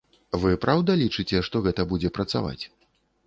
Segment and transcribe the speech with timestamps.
[0.43, 2.61] Вы праўда лічыце, што гэта будзе працаваць?